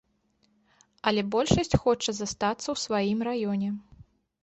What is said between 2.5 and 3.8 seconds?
ў сваім раёне.